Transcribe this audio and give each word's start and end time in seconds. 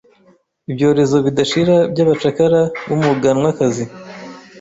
Ibyorezo 0.69 1.15
bidashira 1.25 1.75
by'abacakara 1.91 2.61
b'umuganwakazi 2.87 3.83